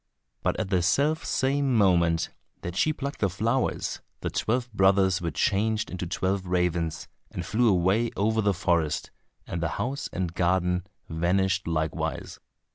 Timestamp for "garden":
10.33-10.87